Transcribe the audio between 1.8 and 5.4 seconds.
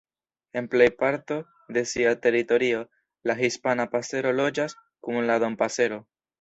sia teritorio, la Hispana pasero loĝas kun